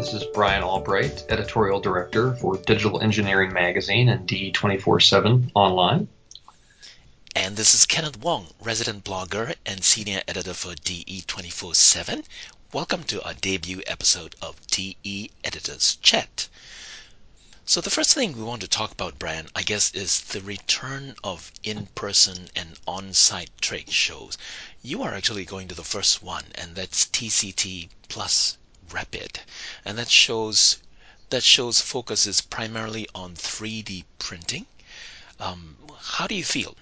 This 0.00 0.14
is 0.14 0.24
Brian 0.24 0.62
Albright, 0.62 1.26
editorial 1.28 1.78
director 1.78 2.34
for 2.36 2.56
Digital 2.56 3.02
Engineering 3.02 3.52
Magazine 3.52 4.08
and 4.08 4.26
DE247 4.26 5.50
Online. 5.54 6.08
And 7.36 7.54
this 7.54 7.74
is 7.74 7.84
Kenneth 7.84 8.16
Wong, 8.16 8.46
resident 8.62 9.04
blogger 9.04 9.54
and 9.66 9.84
senior 9.84 10.22
editor 10.26 10.54
for 10.54 10.70
DE247. 10.70 12.24
Welcome 12.72 13.04
to 13.04 13.22
our 13.22 13.34
debut 13.34 13.82
episode 13.86 14.36
of 14.40 14.66
DE 14.68 15.30
Editors 15.44 15.98
Chat. 16.00 16.48
So, 17.66 17.82
the 17.82 17.90
first 17.90 18.14
thing 18.14 18.32
we 18.32 18.42
want 18.42 18.62
to 18.62 18.68
talk 18.68 18.92
about, 18.92 19.18
Brian, 19.18 19.50
I 19.54 19.60
guess, 19.60 19.90
is 19.92 20.22
the 20.22 20.40
return 20.40 21.14
of 21.22 21.52
in 21.62 21.88
person 21.94 22.48
and 22.56 22.78
on 22.86 23.12
site 23.12 23.50
trade 23.60 23.92
shows. 23.92 24.38
You 24.82 25.02
are 25.02 25.12
actually 25.12 25.44
going 25.44 25.68
to 25.68 25.74
the 25.74 25.84
first 25.84 26.22
one, 26.22 26.46
and 26.54 26.74
that's 26.74 27.04
TCT 27.04 27.90
Plus 28.08 28.56
Rapid. 28.92 29.40
And 29.84 29.98
that 29.98 30.08
shows 30.08 30.78
that 31.30 31.42
shows 31.42 31.80
focuses 31.80 32.40
primarily 32.40 33.06
on 33.14 33.34
3D 33.34 34.04
printing. 34.18 34.66
Um, 35.38 35.76
how 36.00 36.26
do 36.26 36.34
you 36.34 36.44
feel? 36.44 36.74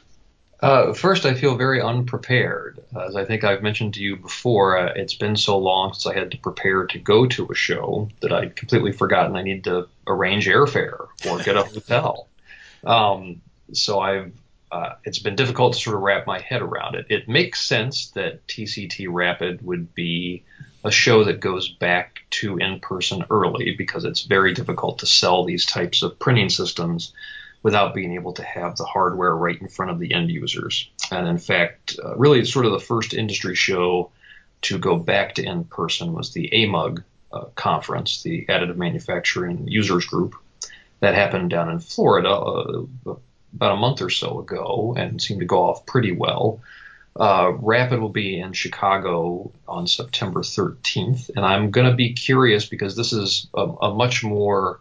Uh, 0.60 0.92
first, 0.92 1.24
I 1.24 1.34
feel 1.34 1.54
very 1.54 1.80
unprepared. 1.80 2.80
As 2.98 3.14
I 3.14 3.24
think 3.24 3.44
I've 3.44 3.62
mentioned 3.62 3.94
to 3.94 4.00
you 4.00 4.16
before, 4.16 4.76
uh, 4.76 4.92
it's 4.96 5.14
been 5.14 5.36
so 5.36 5.56
long 5.56 5.92
since 5.92 6.06
I 6.06 6.18
had 6.18 6.32
to 6.32 6.38
prepare 6.38 6.86
to 6.86 6.98
go 6.98 7.26
to 7.26 7.46
a 7.48 7.54
show 7.54 8.08
that 8.20 8.32
I'd 8.32 8.56
completely 8.56 8.92
forgotten 8.92 9.36
I 9.36 9.42
need 9.42 9.64
to 9.64 9.86
arrange 10.06 10.48
airfare 10.48 11.06
or 11.28 11.38
get 11.44 11.56
a 11.56 11.62
hotel. 11.74 12.28
Um, 12.84 13.40
so 13.72 14.00
I've 14.00 14.32
uh, 14.70 14.94
it's 15.04 15.18
been 15.18 15.36
difficult 15.36 15.72
to 15.74 15.78
sort 15.78 15.96
of 15.96 16.02
wrap 16.02 16.26
my 16.26 16.40
head 16.40 16.60
around 16.60 16.94
it. 16.94 17.06
It 17.08 17.28
makes 17.28 17.60
sense 17.62 18.10
that 18.10 18.46
TCT 18.48 19.06
Rapid 19.08 19.64
would 19.64 19.94
be 19.94 20.42
a 20.84 20.90
show 20.90 21.24
that 21.24 21.40
goes 21.40 21.68
back 21.68 22.20
to 22.30 22.58
in 22.58 22.80
person 22.80 23.24
early 23.30 23.74
because 23.76 24.04
it's 24.04 24.22
very 24.22 24.54
difficult 24.54 25.00
to 25.00 25.06
sell 25.06 25.44
these 25.44 25.66
types 25.66 26.02
of 26.02 26.18
printing 26.18 26.48
systems 26.48 27.12
without 27.62 27.94
being 27.94 28.14
able 28.14 28.32
to 28.32 28.42
have 28.42 28.76
the 28.76 28.84
hardware 28.84 29.34
right 29.34 29.60
in 29.60 29.68
front 29.68 29.90
of 29.90 29.98
the 29.98 30.14
end 30.14 30.30
users. 30.30 30.88
And 31.10 31.26
in 31.26 31.38
fact, 31.38 31.98
uh, 32.02 32.16
really 32.16 32.44
sort 32.44 32.66
of 32.66 32.72
the 32.72 32.80
first 32.80 33.14
industry 33.14 33.54
show 33.54 34.10
to 34.62 34.78
go 34.78 34.96
back 34.96 35.34
to 35.34 35.44
in 35.44 35.64
person 35.64 36.12
was 36.12 36.32
the 36.32 36.48
AMUG 36.52 37.02
uh, 37.32 37.44
conference, 37.54 38.22
the 38.22 38.46
Additive 38.46 38.76
Manufacturing 38.76 39.66
Users 39.68 40.06
Group, 40.06 40.34
that 41.00 41.14
happened 41.14 41.50
down 41.50 41.70
in 41.70 41.80
Florida 41.80 42.30
uh, 42.30 42.84
about 43.54 43.72
a 43.72 43.76
month 43.76 44.02
or 44.02 44.10
so 44.10 44.40
ago 44.40 44.94
and 44.96 45.20
seemed 45.20 45.40
to 45.40 45.46
go 45.46 45.64
off 45.64 45.86
pretty 45.86 46.12
well. 46.12 46.60
Uh, 47.18 47.52
Rapid 47.60 47.98
will 48.00 48.10
be 48.10 48.38
in 48.38 48.52
Chicago 48.52 49.50
on 49.66 49.88
September 49.88 50.40
13th, 50.40 51.30
and 51.34 51.44
I'm 51.44 51.72
going 51.72 51.90
to 51.90 51.96
be 51.96 52.12
curious 52.12 52.66
because 52.66 52.94
this 52.94 53.12
is 53.12 53.48
a, 53.54 53.62
a 53.64 53.94
much 53.94 54.22
more 54.22 54.80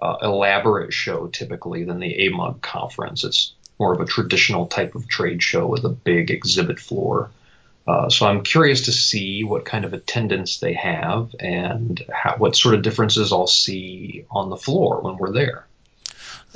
uh, 0.00 0.16
elaborate 0.22 0.94
show 0.94 1.26
typically 1.26 1.84
than 1.84 2.00
the 2.00 2.28
AMUG 2.28 2.62
conference. 2.62 3.24
It's 3.24 3.52
more 3.78 3.92
of 3.92 4.00
a 4.00 4.06
traditional 4.06 4.66
type 4.66 4.94
of 4.94 5.06
trade 5.06 5.42
show 5.42 5.66
with 5.66 5.84
a 5.84 5.90
big 5.90 6.30
exhibit 6.30 6.80
floor. 6.80 7.30
Uh, 7.86 8.08
so 8.08 8.26
I'm 8.26 8.42
curious 8.42 8.86
to 8.86 8.92
see 8.92 9.44
what 9.44 9.66
kind 9.66 9.84
of 9.84 9.92
attendance 9.92 10.58
they 10.58 10.72
have 10.72 11.34
and 11.38 12.02
how, 12.10 12.36
what 12.38 12.56
sort 12.56 12.74
of 12.74 12.82
differences 12.82 13.32
I'll 13.32 13.46
see 13.46 14.24
on 14.30 14.48
the 14.48 14.56
floor 14.56 15.02
when 15.02 15.18
we're 15.18 15.32
there. 15.32 15.66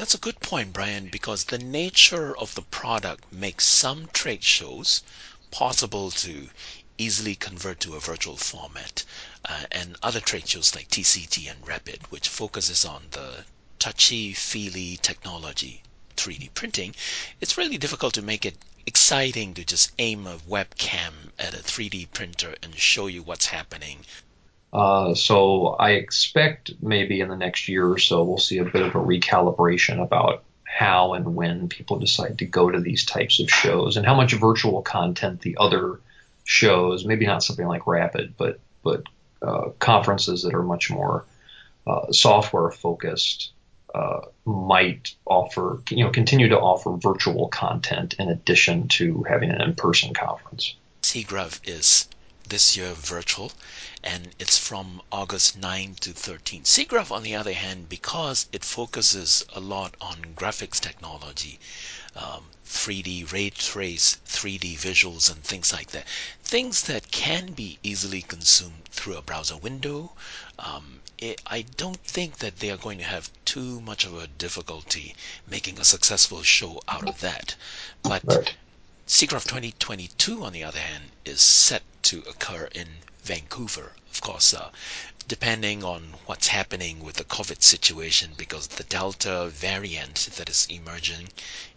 That's 0.01 0.15
a 0.15 0.29
good 0.29 0.41
point, 0.41 0.73
Brian, 0.73 1.09
because 1.11 1.45
the 1.45 1.59
nature 1.59 2.35
of 2.35 2.55
the 2.55 2.63
product 2.63 3.31
makes 3.31 3.67
some 3.67 4.09
trade 4.15 4.43
shows 4.43 5.03
possible 5.51 6.11
to 6.13 6.49
easily 6.97 7.35
convert 7.35 7.81
to 7.81 7.97
a 7.97 8.01
virtual 8.01 8.39
format, 8.39 9.05
uh, 9.45 9.67
and 9.71 9.99
other 10.03 10.23
trade 10.23 10.49
shows 10.49 10.75
like 10.75 10.89
TCT 10.89 11.51
and 11.51 11.69
Rapid, 11.69 12.11
which 12.11 12.31
focuses 12.31 12.83
on 12.87 13.09
the 13.11 13.45
touchy 13.79 14.33
feely 14.33 14.97
technology, 14.97 15.83
3D 16.17 16.55
printing, 16.55 16.95
it's 17.43 17.59
really 17.59 17.77
difficult 17.77 18.15
to 18.15 18.23
make 18.23 18.47
it 18.47 18.57
exciting 18.87 19.53
to 19.53 19.67
just 19.67 19.93
aim 19.99 20.27
a 20.27 20.39
webcam 20.39 21.31
at 21.39 21.53
a 21.53 21.59
3D 21.59 22.11
printer 22.15 22.57
and 22.63 22.79
show 22.79 23.07
you 23.07 23.23
what's 23.23 23.53
happening 23.53 24.07
uh, 24.73 25.15
so 25.15 25.69
I 25.69 25.93
expect 25.93 26.73
maybe 26.81 27.21
in 27.21 27.29
the 27.29 27.37
next 27.37 27.69
year 27.69 27.91
or 27.91 27.99
so 27.99 28.23
we'll 28.23 28.39
see 28.39 28.59
a 28.59 28.65
bit 28.65 28.83
of 28.83 28.95
a 28.95 28.99
recalibration 28.99 30.03
about 30.03 30.45
how 30.65 31.15
and 31.15 31.35
when 31.35 31.69
people 31.69 31.99
decide 31.99 32.39
to 32.39 32.47
go 32.47 32.71
to 32.71 32.81
these 32.81 33.05
types 33.05 33.41
of 33.41 33.51
shows 33.51 33.97
and 33.97 34.07
how 34.07 34.15
much 34.15 34.33
virtual 34.35 34.83
content 34.83 35.41
the 35.41 35.57
other 35.59 36.01
shows, 36.45 37.05
maybe 37.05 37.27
not 37.27 37.43
something 37.43 37.67
like 37.67 37.87
Rapid, 37.87 38.35
but 38.37 38.61
but 38.83 39.03
uh, 39.43 39.71
conferences 39.79 40.43
that 40.43 40.55
are 40.55 40.63
much 40.63 40.91
more 40.91 41.25
uh, 41.87 42.13
software 42.13 42.71
focused 42.71 43.53
uh, 43.95 44.21
might 44.45 45.15
offer, 45.27 45.83
you 45.91 46.05
know, 46.05 46.11
continue 46.11 46.49
to 46.49 46.59
offer 46.59 46.97
virtual 46.97 47.49
content 47.49 48.15
in 48.19 48.29
addition 48.29 48.87
to 48.87 49.25
having 49.25 49.51
an 49.51 49.61
in-person 49.61 50.15
conference. 50.15 50.77
SIGGRAPH 51.03 51.61
is 51.65 52.09
this 52.51 52.77
year 52.77 52.93
virtual, 52.95 53.53
and 54.03 54.35
it's 54.39 54.59
from 54.59 55.01
August 55.13 55.57
9 55.57 55.95
to 56.01 56.13
13. 56.13 56.65
SIGGRAPH, 56.65 57.13
on 57.13 57.23
the 57.23 57.35
other 57.35 57.53
hand, 57.53 57.89
because 57.89 58.47
it 58.53 58.65
focuses 58.65 59.45
a 59.53 59.61
lot 59.61 59.95
on 60.01 60.35
graphics 60.35 60.81
technology, 60.81 61.61
um, 62.17 62.51
3D 62.67 63.33
ray 63.33 63.51
trace, 63.51 64.19
3D 64.27 64.77
visuals, 64.77 65.31
and 65.31 65.45
things 65.45 65.73
like 65.73 65.93
that. 65.93 66.07
Things 66.43 66.83
that 66.83 67.11
can 67.13 67.53
be 67.53 67.79
easily 67.85 68.23
consumed 68.23 68.89
through 68.91 69.17
a 69.17 69.23
browser 69.23 69.57
window. 69.57 70.13
Um, 70.59 71.01
it, 71.19 71.41
I 71.47 71.63
don't 71.63 72.03
think 72.05 72.39
that 72.39 72.59
they 72.59 72.71
are 72.71 72.77
going 72.77 72.99
to 72.99 73.05
have 73.05 73.31
too 73.45 73.81
much 73.81 74.05
of 74.05 74.17
a 74.17 74.27
difficulty 74.27 75.15
making 75.47 75.79
a 75.79 75.85
successful 75.85 76.43
show 76.43 76.81
out 76.89 77.09
of 77.09 77.21
that. 77.21 77.55
But 78.03 78.23
right. 78.25 78.55
SIGGRAPH 79.13 79.43
2022, 79.47 80.45
on 80.45 80.53
the 80.53 80.63
other 80.63 80.79
hand, 80.79 81.11
is 81.25 81.41
set 81.41 81.83
to 82.03 82.21
occur 82.29 82.69
in 82.73 82.87
Vancouver, 83.25 83.91
of 84.13 84.21
course, 84.21 84.55
uh, 84.55 84.71
depending 85.27 85.83
on 85.83 86.15
what's 86.27 86.47
happening 86.47 87.03
with 87.03 87.17
the 87.17 87.25
COVID 87.25 87.61
situation, 87.61 88.31
because 88.37 88.69
the 88.69 88.85
Delta 88.85 89.49
variant 89.49 90.29
that 90.37 90.49
is 90.49 90.69
emerging 90.71 91.29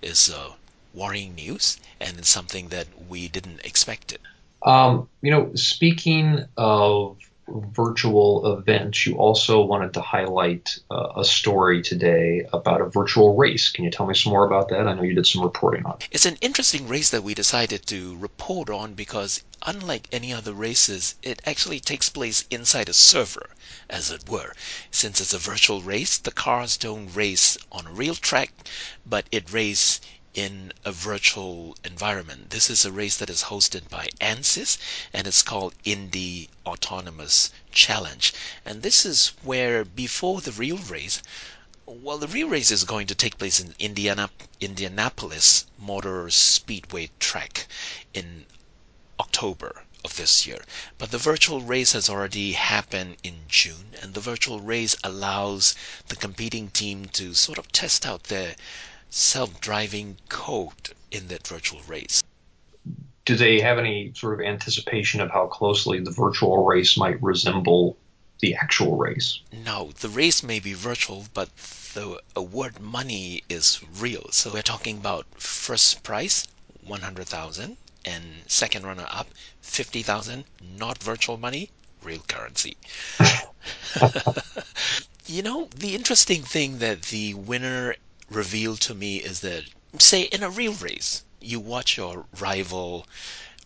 is 0.03 0.29
uh, 0.29 0.51
worrying 0.93 1.33
news 1.33 1.79
and 1.99 2.19
it's 2.19 2.29
something 2.29 2.67
that 2.67 2.85
we 3.09 3.27
didn't 3.29 3.65
expect 3.65 4.11
it. 4.11 4.21
Um, 4.61 5.09
you 5.23 5.31
know, 5.31 5.55
speaking 5.55 6.45
of 6.55 7.17
virtual 7.47 8.57
events, 8.57 9.05
you 9.05 9.15
also 9.17 9.61
wanted 9.61 9.93
to 9.93 10.01
highlight 10.01 10.77
uh, 10.89 11.09
a 11.17 11.25
story 11.25 11.81
today 11.81 12.45
about 12.53 12.81
a 12.81 12.85
virtual 12.85 13.35
race. 13.35 13.69
Can 13.69 13.83
you 13.83 13.91
tell 13.91 14.05
me 14.05 14.13
some 14.13 14.31
more 14.31 14.45
about 14.45 14.69
that? 14.69 14.87
I 14.87 14.93
know 14.93 15.03
you 15.03 15.13
did 15.13 15.27
some 15.27 15.43
reporting 15.43 15.85
on 15.85 15.95
it. 15.95 16.07
It's 16.11 16.25
an 16.25 16.37
interesting 16.41 16.87
race 16.87 17.09
that 17.09 17.23
we 17.23 17.33
decided 17.33 17.85
to 17.87 18.17
report 18.17 18.69
on 18.69 18.93
because, 18.93 19.43
unlike 19.65 20.07
any 20.11 20.33
other 20.33 20.53
races, 20.53 21.15
it 21.21 21.41
actually 21.45 21.79
takes 21.79 22.09
place 22.09 22.45
inside 22.49 22.89
a 22.89 22.93
server, 22.93 23.49
as 23.89 24.09
it 24.11 24.29
were. 24.29 24.53
Since 24.91 25.19
it's 25.19 25.33
a 25.33 25.37
virtual 25.37 25.81
race, 25.81 26.17
the 26.17 26.31
cars 26.31 26.77
don't 26.77 27.13
race 27.13 27.57
on 27.71 27.87
a 27.87 27.91
real 27.91 28.15
track, 28.15 28.53
but 29.05 29.25
it 29.31 29.51
races 29.51 29.99
in 30.33 30.73
a 30.83 30.91
virtual 30.91 31.77
environment. 31.83 32.49
This 32.49 32.69
is 32.69 32.85
a 32.85 32.91
race 32.91 33.17
that 33.17 33.29
is 33.29 33.43
hosted 33.43 33.87
by 33.89 34.09
ANSYS 34.19 34.79
and 35.13 35.27
it's 35.27 35.43
called 35.43 35.75
Indy 35.83 36.49
Autonomous 36.65 37.51
Challenge. 37.71 38.33
And 38.65 38.81
this 38.81 39.05
is 39.05 39.33
where 39.43 39.85
before 39.85 40.41
the 40.41 40.51
real 40.51 40.77
race, 40.77 41.21
well, 41.85 42.17
the 42.17 42.27
real 42.27 42.47
race 42.47 42.71
is 42.71 42.83
going 42.83 43.05
to 43.07 43.15
take 43.15 43.37
place 43.37 43.59
in 43.59 43.75
Indiana, 43.77 44.31
Indianapolis 44.59 45.65
Motor 45.77 46.29
Speedway 46.31 47.11
track 47.19 47.67
in 48.13 48.45
October 49.19 49.83
of 50.03 50.15
this 50.15 50.47
year. 50.47 50.63
But 50.97 51.11
the 51.11 51.17
virtual 51.17 51.61
race 51.61 51.91
has 51.91 52.09
already 52.09 52.53
happened 52.53 53.17
in 53.23 53.45
June, 53.47 53.93
and 54.01 54.13
the 54.13 54.19
virtual 54.19 54.59
race 54.59 54.95
allows 55.03 55.75
the 56.07 56.15
competing 56.15 56.71
team 56.71 57.05
to 57.09 57.33
sort 57.35 57.57
of 57.59 57.71
test 57.71 58.05
out 58.05 58.23
their 58.23 58.55
self-driving 59.13 60.17
code 60.27 60.89
in 61.11 61.27
that 61.27 61.47
virtual 61.47 61.79
race. 61.87 62.23
Do 63.25 63.35
they 63.35 63.59
have 63.59 63.77
any 63.77 64.11
sort 64.15 64.33
of 64.33 64.43
anticipation 64.43 65.21
of 65.21 65.29
how 65.29 65.45
closely 65.45 65.99
the 65.99 66.09
virtual 66.09 66.65
race 66.65 66.97
might 66.97 67.21
resemble 67.21 67.95
the 68.39 68.55
actual 68.55 68.97
race? 68.97 69.39
No, 69.51 69.91
the 69.99 70.09
race 70.09 70.41
may 70.41 70.59
be 70.59 70.73
virtual, 70.73 71.27
but 71.35 71.55
the 71.93 72.19
award 72.35 72.79
money 72.79 73.43
is 73.49 73.79
real. 73.99 74.31
So 74.31 74.51
we're 74.51 74.63
talking 74.63 74.97
about 74.97 75.27
first 75.37 76.01
prize, 76.01 76.47
100,000, 76.83 77.77
and 78.05 78.23
second 78.47 78.83
runner 78.83 79.05
up, 79.09 79.27
50,000, 79.61 80.43
not 80.75 81.03
virtual 81.03 81.37
money, 81.37 81.69
real 82.01 82.23
currency. 82.27 82.77
you 85.27 85.43
know, 85.43 85.69
the 85.75 85.93
interesting 85.93 86.41
thing 86.41 86.79
that 86.79 87.03
the 87.03 87.35
winner 87.35 87.95
revealed 88.35 88.81
to 88.81 88.95
me 88.95 89.17
is 89.17 89.41
that, 89.41 89.65
say, 89.99 90.23
in 90.23 90.43
a 90.43 90.49
real 90.49 90.73
race, 90.73 91.23
you 91.39 91.59
watch 91.59 91.97
your 91.97 92.25
rival 92.39 93.05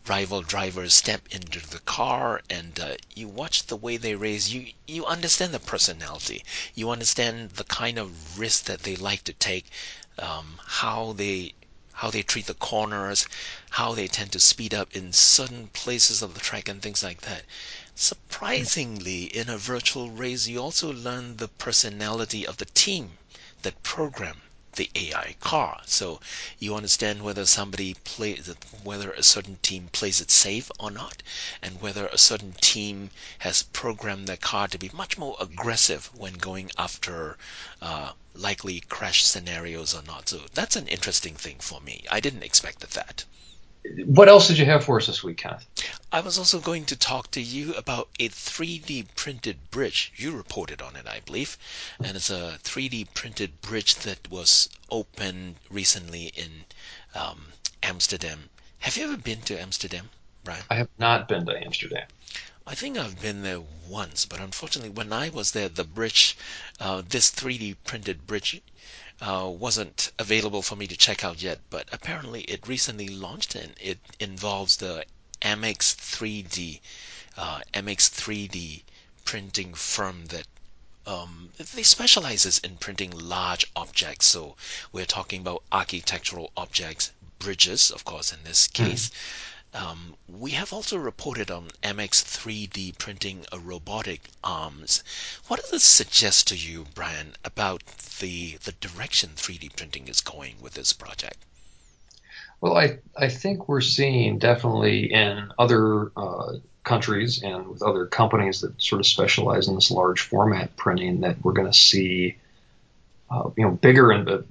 rival 0.07 0.41
drivers 0.41 0.93
step 0.93 1.27
into 1.31 1.59
the 1.67 1.79
car 1.79 2.41
and 2.49 2.79
uh, 2.79 2.95
you 3.13 3.27
watch 3.27 3.67
the 3.67 3.75
way 3.75 3.97
they 3.97 4.15
race 4.15 4.49
you 4.49 4.71
you 4.87 5.05
understand 5.05 5.53
the 5.53 5.59
personality. 5.59 6.43
You 6.75 6.89
understand 6.89 7.51
the 7.51 7.63
kind 7.65 7.99
of 7.99 8.39
risk 8.39 8.63
that 8.65 8.83
they 8.83 8.95
like 8.95 9.23
to 9.25 9.33
take 9.33 9.69
um, 10.17 10.59
how 10.65 11.13
they 11.13 11.53
how 11.93 12.09
they 12.09 12.23
treat 12.23 12.45
the 12.47 12.53
corners 12.53 13.27
how 13.71 13.93
they 13.93 14.07
tend 14.07 14.31
to 14.31 14.39
speed 14.39 14.73
up 14.73 14.95
in 14.95 15.11
certain 15.13 15.67
places 15.67 16.21
of 16.21 16.33
the 16.33 16.39
track 16.39 16.69
and 16.69 16.81
things 16.81 17.03
like 17.03 17.21
that. 17.21 17.43
Surprisingly 17.95 19.25
in 19.25 19.49
a 19.49 19.57
virtual 19.57 20.09
race 20.09 20.47
you 20.47 20.61
also 20.61 20.91
learn 20.91 21.37
the 21.37 21.47
personality 21.47 22.45
of 22.45 22.57
the 22.57 22.65
team 22.65 23.17
that 23.63 23.83
program 23.83 24.41
the 24.77 24.89
AI 24.95 25.35
car. 25.39 25.81
So 25.85 26.21
you 26.59 26.75
understand 26.75 27.23
whether 27.23 27.45
somebody 27.45 27.95
plays 27.95 28.49
whether 28.83 29.11
a 29.11 29.23
certain 29.23 29.57
team 29.61 29.89
plays 29.91 30.21
it 30.21 30.31
safe 30.31 30.71
or 30.79 30.89
not, 30.89 31.21
and 31.61 31.81
whether 31.81 32.07
a 32.07 32.17
certain 32.17 32.53
team 32.61 33.11
has 33.39 33.63
programmed 33.63 34.27
their 34.27 34.37
car 34.37 34.67
to 34.69 34.77
be 34.77 34.89
much 34.93 35.17
more 35.17 35.35
aggressive 35.39 36.09
when 36.13 36.35
going 36.35 36.71
after 36.77 37.37
uh, 37.81 38.13
likely 38.33 38.79
crash 38.81 39.25
scenarios 39.25 39.93
or 39.93 40.03
not. 40.03 40.29
So 40.29 40.47
that's 40.53 40.75
an 40.75 40.87
interesting 40.87 41.35
thing 41.35 41.57
for 41.59 41.81
me. 41.81 42.05
I 42.09 42.19
didn't 42.19 42.43
expect 42.43 42.79
that 42.81 43.25
what 44.05 44.29
else 44.29 44.47
did 44.47 44.57
you 44.57 44.65
have 44.65 44.83
for 44.83 44.97
us 44.97 45.07
this 45.07 45.23
week, 45.23 45.37
Kenneth? 45.37 45.65
I 46.11 46.21
was 46.21 46.37
also 46.37 46.59
going 46.59 46.85
to 46.85 46.95
talk 46.95 47.31
to 47.31 47.41
you 47.41 47.73
about 47.73 48.09
a 48.19 48.29
3D 48.29 49.07
printed 49.15 49.57
bridge. 49.71 50.11
You 50.15 50.35
reported 50.35 50.81
on 50.81 50.95
it, 50.95 51.07
I 51.07 51.19
believe. 51.21 51.57
And 51.99 52.15
it's 52.15 52.29
a 52.29 52.59
3D 52.63 53.13
printed 53.13 53.61
bridge 53.61 53.95
that 53.95 54.29
was 54.29 54.69
opened 54.89 55.55
recently 55.69 56.31
in 56.35 56.65
um, 57.13 57.47
Amsterdam. 57.83 58.49
Have 58.79 58.97
you 58.97 59.05
ever 59.05 59.17
been 59.17 59.41
to 59.41 59.59
Amsterdam, 59.59 60.09
Brian? 60.43 60.63
I 60.69 60.75
have 60.75 60.89
not 60.97 61.27
been 61.27 61.45
to 61.45 61.57
Amsterdam. 61.57 62.07
I 62.69 62.75
think 62.75 62.97
I've 62.97 63.21
been 63.21 63.43
there 63.43 63.61
once, 63.87 64.25
but 64.25 64.41
unfortunately, 64.41 64.89
when 64.89 65.13
I 65.13 65.29
was 65.29 65.51
there, 65.51 65.69
the 65.69 65.85
bridge, 65.85 66.35
uh, 66.81 67.01
this 67.07 67.31
3D 67.31 67.77
printed 67.85 68.27
bridge, 68.27 68.61
uh, 69.21 69.49
wasn't 69.49 70.11
available 70.19 70.61
for 70.61 70.75
me 70.75 70.85
to 70.87 70.97
check 70.97 71.23
out 71.23 71.41
yet, 71.41 71.61
but 71.69 71.87
apparently 71.93 72.41
it 72.41 72.67
recently 72.67 73.07
launched 73.07 73.55
and 73.55 73.73
it 73.79 73.99
involves 74.19 74.75
the 74.75 75.05
MX 75.41 75.95
3D, 75.95 76.81
uh, 77.37 77.61
MX 77.73 78.09
3D 78.09 78.83
printing 79.23 79.73
firm 79.73 80.25
that 80.25 80.47
um, 81.05 81.51
they 81.73 81.83
specializes 81.83 82.57
in 82.59 82.75
printing 82.75 83.11
large 83.11 83.65
objects. 83.77 84.25
So 84.25 84.57
we're 84.91 85.05
talking 85.05 85.39
about 85.39 85.63
architectural 85.71 86.51
objects, 86.57 87.13
bridges, 87.39 87.91
of 87.91 88.03
course, 88.03 88.33
in 88.33 88.43
this 88.43 88.67
hmm. 88.67 88.83
case. 88.83 89.09
Um, 89.77 90.15
we 90.27 90.51
have 90.51 90.73
also 90.73 90.97
reported 90.97 91.51
on 91.51 91.67
MX 91.83 92.23
3D 92.23 92.97
printing 92.97 93.45
robotic 93.55 94.21
arms. 94.43 95.03
What 95.47 95.61
does 95.61 95.69
this 95.69 95.83
suggest 95.83 96.47
to 96.47 96.55
you, 96.55 96.85
Brian, 96.95 97.35
about 97.45 97.85
the 98.19 98.57
the 98.63 98.71
direction 98.73 99.31
3D 99.35 99.75
printing 99.75 100.07
is 100.07 100.21
going 100.21 100.55
with 100.61 100.73
this 100.73 100.93
project? 100.93 101.37
Well, 102.59 102.75
I 102.75 102.97
I 103.15 103.29
think 103.29 103.67
we're 103.67 103.81
seeing 103.81 104.39
definitely 104.39 105.13
in 105.13 105.51
other 105.59 106.11
uh, 106.17 106.53
countries 106.83 107.43
and 107.43 107.67
with 107.67 107.83
other 107.83 108.07
companies 108.07 108.61
that 108.61 108.81
sort 108.81 108.99
of 108.99 109.05
specialize 109.05 109.67
in 109.67 109.75
this 109.75 109.91
large 109.91 110.21
format 110.21 110.75
printing 110.75 111.21
that 111.21 111.43
we're 111.43 111.53
going 111.53 111.71
to 111.71 111.77
see, 111.77 112.37
uh, 113.29 113.51
you 113.55 113.63
know, 113.63 113.71
bigger 113.71 114.09
and 114.09 114.43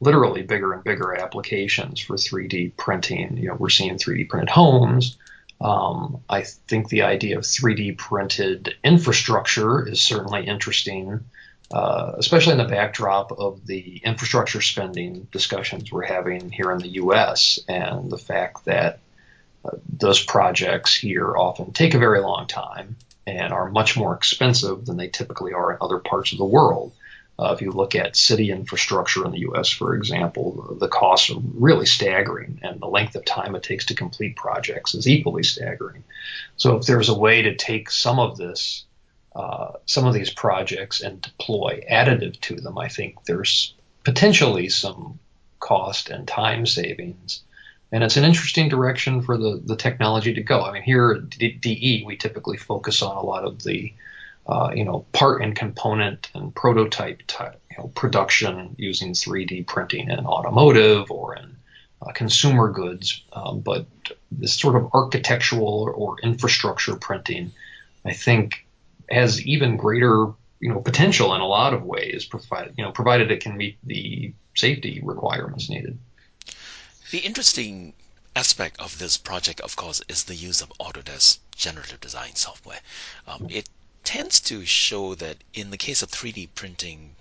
literally 0.00 0.42
bigger 0.42 0.72
and 0.72 0.84
bigger 0.84 1.14
applications 1.14 2.00
for 2.00 2.16
3D 2.16 2.76
printing. 2.76 3.36
You 3.36 3.48
know, 3.48 3.54
we're 3.54 3.70
seeing 3.70 3.96
3D 3.96 4.28
printed 4.28 4.50
homes. 4.50 5.16
Um, 5.60 6.22
I 6.28 6.42
think 6.42 6.88
the 6.88 7.02
idea 7.02 7.38
of 7.38 7.44
3D 7.44 7.96
printed 7.96 8.74
infrastructure 8.84 9.88
is 9.88 10.00
certainly 10.02 10.46
interesting, 10.46 11.20
uh, 11.72 12.12
especially 12.18 12.52
in 12.52 12.58
the 12.58 12.64
backdrop 12.64 13.32
of 13.32 13.66
the 13.66 14.00
infrastructure 14.04 14.60
spending 14.60 15.26
discussions 15.32 15.90
we're 15.90 16.04
having 16.04 16.50
here 16.50 16.70
in 16.72 16.78
the 16.78 16.88
U.S. 16.88 17.58
and 17.68 18.10
the 18.10 18.18
fact 18.18 18.66
that 18.66 18.98
uh, 19.64 19.76
those 19.88 20.22
projects 20.22 20.94
here 20.94 21.36
often 21.36 21.72
take 21.72 21.94
a 21.94 21.98
very 21.98 22.20
long 22.20 22.46
time 22.46 22.96
and 23.26 23.52
are 23.52 23.70
much 23.70 23.96
more 23.96 24.14
expensive 24.14 24.86
than 24.86 24.96
they 24.96 25.08
typically 25.08 25.52
are 25.52 25.72
in 25.72 25.78
other 25.80 25.98
parts 25.98 26.32
of 26.32 26.38
the 26.38 26.44
world. 26.44 26.92
Uh, 27.38 27.52
if 27.52 27.60
you 27.60 27.70
look 27.70 27.94
at 27.94 28.16
city 28.16 28.50
infrastructure 28.50 29.24
in 29.24 29.30
the 29.30 29.40
U.S., 29.40 29.68
for 29.68 29.94
example, 29.94 30.76
the 30.80 30.88
costs 30.88 31.30
are 31.30 31.40
really 31.54 31.84
staggering, 31.84 32.60
and 32.62 32.80
the 32.80 32.86
length 32.86 33.14
of 33.14 33.24
time 33.26 33.54
it 33.54 33.62
takes 33.62 33.86
to 33.86 33.94
complete 33.94 34.36
projects 34.36 34.94
is 34.94 35.06
equally 35.06 35.42
staggering. 35.42 36.02
So, 36.56 36.76
if 36.76 36.86
there's 36.86 37.10
a 37.10 37.18
way 37.18 37.42
to 37.42 37.54
take 37.54 37.90
some 37.90 38.18
of 38.18 38.38
this, 38.38 38.84
uh, 39.34 39.72
some 39.84 40.06
of 40.06 40.14
these 40.14 40.32
projects, 40.32 41.02
and 41.02 41.20
deploy 41.20 41.84
additive 41.90 42.40
to 42.40 42.56
them, 42.56 42.78
I 42.78 42.88
think 42.88 43.22
there's 43.24 43.74
potentially 44.02 44.70
some 44.70 45.18
cost 45.60 46.08
and 46.08 46.26
time 46.26 46.64
savings. 46.64 47.42
And 47.92 48.02
it's 48.02 48.16
an 48.16 48.24
interesting 48.24 48.68
direction 48.68 49.22
for 49.22 49.36
the, 49.36 49.60
the 49.64 49.76
technology 49.76 50.34
to 50.34 50.42
go. 50.42 50.62
I 50.62 50.72
mean, 50.72 50.82
here 50.82 51.12
at 51.12 51.30
DE, 51.30 52.02
we 52.06 52.16
typically 52.16 52.56
focus 52.56 53.02
on 53.02 53.16
a 53.16 53.22
lot 53.22 53.44
of 53.44 53.62
the 53.62 53.92
uh, 54.48 54.70
you 54.74 54.84
know, 54.84 55.04
part 55.12 55.42
and 55.42 55.56
component 55.56 56.30
and 56.34 56.54
prototype 56.54 57.22
type, 57.26 57.60
you 57.70 57.78
know, 57.78 57.88
production 57.88 58.74
using 58.78 59.12
3D 59.12 59.66
printing 59.66 60.10
in 60.10 60.24
automotive 60.26 61.10
or 61.10 61.36
in 61.36 61.56
uh, 62.02 62.12
consumer 62.12 62.70
goods. 62.70 63.22
Um, 63.32 63.60
but 63.60 63.86
this 64.30 64.54
sort 64.54 64.76
of 64.76 64.90
architectural 64.94 65.92
or, 65.94 66.16
infrastructure 66.22 66.96
printing, 66.96 67.52
I 68.04 68.12
think, 68.12 68.66
has 69.10 69.44
even 69.46 69.76
greater 69.76 70.32
you 70.60 70.72
know 70.72 70.80
potential 70.80 71.34
in 71.34 71.40
a 71.40 71.46
lot 71.46 71.74
of 71.74 71.84
ways, 71.84 72.24
provided 72.24 72.74
you 72.76 72.84
know 72.84 72.90
provided 72.90 73.30
it 73.30 73.40
can 73.40 73.56
meet 73.56 73.76
the 73.84 74.32
safety 74.54 75.00
requirements 75.02 75.68
needed. 75.68 75.98
The 77.10 77.18
interesting 77.18 77.92
aspect 78.34 78.80
of 78.80 78.98
this 78.98 79.16
project, 79.16 79.60
of 79.60 79.76
course, 79.76 80.02
is 80.08 80.24
the 80.24 80.34
use 80.34 80.60
of 80.62 80.72
Autodesk 80.80 81.38
generative 81.54 82.00
design 82.00 82.34
software. 82.34 82.80
Um, 83.26 83.46
it 83.50 83.68
tends 84.06 84.38
to 84.38 84.64
show 84.64 85.16
that 85.16 85.42
in 85.52 85.70
the 85.70 85.76
case 85.76 86.00
of 86.00 86.10
3D 86.12 86.48
printing 86.54 87.16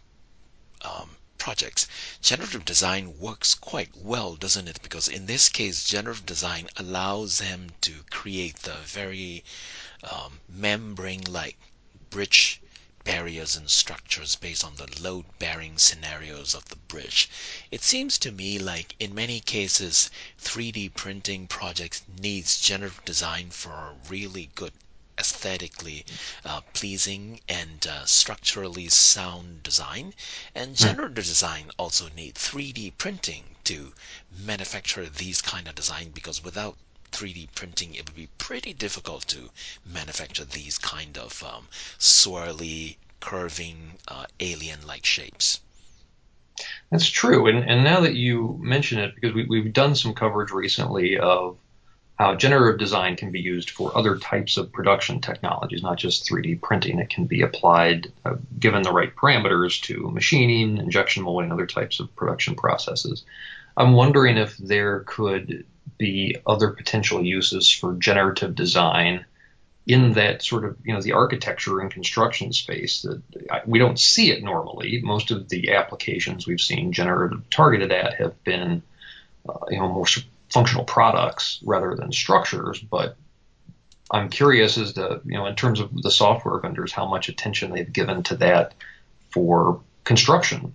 um, 0.82 1.18
projects, 1.39 1.88
generative 2.22 2.63
design 2.63 3.18
works 3.18 3.56
quite 3.56 3.98
well, 3.98 4.36
doesn't 4.36 4.68
it? 4.68 4.80
Because 4.84 5.08
in 5.08 5.25
this 5.25 5.50
case, 5.50 5.84
generative 5.84 6.27
design 6.27 6.70
allows 6.77 7.39
them 7.39 7.72
to 7.82 8.04
create 8.12 8.58
the 8.58 8.75
very 8.86 9.44
um, 10.04 10.39
membrane-like 10.48 11.58
bridge 12.12 12.62
barriers 13.04 13.56
and 13.56 13.70
structures 13.72 14.36
based 14.36 14.63
on 14.63 14.75
the 14.75 15.01
load-bearing 15.01 15.80
scenarios 15.80 16.54
of 16.54 16.65
the 16.65 16.75
bridge. 16.75 17.27
It 17.72 17.84
seems 17.84 18.20
to 18.20 18.32
me 18.32 18.60
like 18.60 18.96
in 19.00 19.15
many 19.15 19.39
cases 19.39 20.12
3D 20.39 20.94
printing 20.94 21.48
projects 21.48 22.04
needs 22.20 22.60
generative 22.60 23.04
design 23.06 23.50
for 23.50 23.72
a 23.72 23.96
really 24.08 24.51
good 24.54 24.74
aesthetically 25.17 26.05
uh, 26.43 26.62
pleasing 26.74 27.39
and 27.48 27.88
uh, 27.88 28.05
structurally 28.05 28.89
sound 28.89 29.63
design. 29.63 30.13
And 30.53 30.69
hmm. 30.69 30.86
generative 30.86 31.25
design 31.25 31.72
also 31.77 32.10
need 32.15 32.36
3D 32.36 32.98
printing 32.98 33.43
to 33.65 33.93
manufacture 34.38 35.07
these 35.07 35.41
kind 35.41 35.67
of 35.67 35.75
design 35.75 36.12
because 36.12 36.43
without 36.43 36.77
3D 37.12 37.48
printing, 37.55 37.95
it 37.95 38.05
would 38.05 38.15
be 38.15 38.27
pretty 38.38 38.74
difficult 38.74 39.25
to 39.27 39.50
manufacture 39.86 40.43
these 40.43 40.77
kind 40.77 41.17
of 41.17 41.41
um, 41.43 41.67
swirly, 41.98 42.98
curving, 43.22 43.93
uh, 44.07 44.25
alien-like 44.39 45.05
shapes. 45.05 45.62
That's 46.89 47.10
true, 47.10 47.48
and, 47.48 47.69
and 47.69 47.84
now 47.84 48.01
that 48.01 48.15
you 48.15 48.57
mention 48.62 49.00
it, 49.00 49.15
because 49.15 49.34
we, 49.34 49.45
we've 49.45 49.74
done 49.74 49.95
some 49.95 50.13
coverage 50.13 50.51
recently 50.51 51.17
of 51.17 51.57
how 52.17 52.34
generative 52.36 52.79
design 52.79 53.17
can 53.17 53.31
be 53.31 53.41
used 53.41 53.69
for 53.69 53.95
other 53.98 54.17
types 54.17 54.55
of 54.57 54.72
production 54.72 55.19
technologies, 55.19 55.84
not 55.84 55.98
just 55.98 56.29
3D 56.29 56.62
printing. 56.62 57.00
It 57.00 57.10
can 57.10 57.25
be 57.25 57.41
applied, 57.41 58.12
uh, 58.24 58.36
given 58.57 58.84
the 58.84 58.93
right 58.93 59.13
parameters, 59.13 59.81
to 59.84 60.10
machining, 60.12 60.77
injection 60.77 61.24
molding, 61.24 61.51
other 61.51 61.65
types 61.65 62.00
of 62.00 62.15
production 62.15 62.55
processes. 62.55 63.25
I'm 63.75 63.93
wondering 63.93 64.38
if 64.38 64.55
there 64.57 65.01
could 65.01 65.65
be 65.98 66.38
other 66.48 66.69
potential 66.69 67.24
uses 67.24 67.69
for 67.69 67.93
generative 67.93 68.55
design 68.55 69.25
in 69.86 70.13
that 70.13 70.41
sort 70.41 70.65
of, 70.65 70.77
you 70.84 70.93
know, 70.93 71.01
the 71.01 71.12
architecture 71.12 71.79
and 71.79 71.91
construction 71.91 72.53
space 72.53 73.03
that 73.03 73.22
we 73.67 73.77
don't 73.77 74.00
see 74.00 74.31
it 74.31 74.41
normally. 74.41 75.01
Most 75.03 75.31
of 75.31 75.50
the 75.50 75.74
applications 75.74 76.48
we've 76.48 76.62
seen 76.62 76.91
generative 76.91 77.48
targeted 77.50 77.91
at 77.91 78.15
have 78.15 78.41
been, 78.43 78.81
uh, 79.48 79.53
you 79.69 79.77
know, 79.77 79.89
more 79.89 80.07
functional 80.56 80.86
products 80.86 81.60
rather 81.66 81.96
than 81.96 82.14
structures. 82.14 82.80
But 82.80 83.18
I'm 84.10 84.30
curious 84.30 84.78
as 84.78 84.94
to, 84.94 85.20
you 85.26 85.34
know, 85.34 85.48
in 85.48 85.56
terms 85.56 85.82
of 85.82 86.02
the 86.02 86.10
software 86.10 86.58
vendors, 86.60 86.94
how 86.94 87.06
much 87.06 87.28
attention 87.28 87.72
they've 87.72 87.92
given 87.92 88.24
to 88.24 88.38
that 88.38 88.74
for 89.32 89.82
construction. 90.06 90.74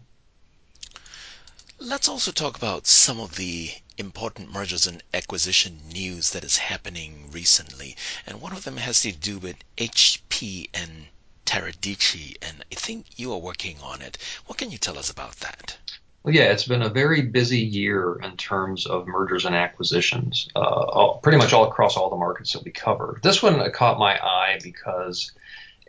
Let's 1.78 2.10
also 2.10 2.30
talk 2.30 2.58
about 2.58 2.86
some 2.86 3.18
of 3.20 3.36
the 3.36 3.70
important 3.96 4.52
mergers 4.52 4.86
and 4.86 5.02
acquisition 5.14 5.80
news 5.90 6.28
that 6.32 6.44
is 6.44 6.58
happening 6.58 7.30
recently, 7.32 7.96
and 8.26 8.42
one 8.42 8.52
of 8.52 8.64
them 8.64 8.76
has 8.76 9.00
to 9.00 9.12
do 9.12 9.38
with 9.38 9.56
HP 9.78 10.68
and 10.74 11.06
Teradici, 11.46 12.36
and 12.42 12.62
I 12.70 12.74
think 12.74 13.06
you 13.16 13.32
are 13.32 13.38
working 13.38 13.78
on 13.82 14.02
it. 14.02 14.18
What 14.44 14.58
can 14.58 14.70
you 14.70 14.76
tell 14.76 14.98
us 14.98 15.08
about 15.08 15.36
that? 15.36 15.78
Well, 16.22 16.34
yeah, 16.34 16.52
it's 16.52 16.66
been 16.66 16.82
a 16.82 16.90
very 16.90 17.22
busy 17.22 17.60
year 17.60 18.16
in 18.22 18.36
terms 18.36 18.84
of 18.84 19.06
mergers 19.06 19.46
and 19.46 19.54
acquisitions, 19.54 20.48
uh, 20.54 20.58
all, 20.58 21.18
pretty 21.18 21.38
much 21.38 21.54
all 21.54 21.64
across 21.64 21.96
all 21.96 22.10
the 22.10 22.16
markets 22.16 22.52
that 22.52 22.62
we 22.62 22.70
cover. 22.72 23.18
This 23.22 23.42
one 23.42 23.70
caught 23.72 23.98
my 23.98 24.18
eye 24.18 24.60
because 24.62 25.32